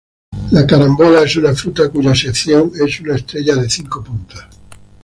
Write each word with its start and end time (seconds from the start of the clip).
La 0.49 0.65
carambola 0.65 1.21
es 1.21 1.35
una 1.35 1.53
fruta 1.53 1.87
cuya 1.89 2.15
sección 2.15 2.71
es 2.83 2.99
una 3.01 3.17
estrella 3.17 3.55
de 3.55 3.69
cinco 3.69 4.03
puntas. 4.03 4.47